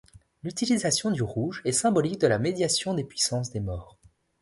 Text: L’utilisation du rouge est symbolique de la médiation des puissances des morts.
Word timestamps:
L’utilisation 0.41 1.11
du 1.11 1.21
rouge 1.21 1.61
est 1.63 1.71
symbolique 1.71 2.19
de 2.19 2.25
la 2.25 2.39
médiation 2.39 2.95
des 2.95 3.03
puissances 3.03 3.51
des 3.51 3.59
morts. 3.59 3.99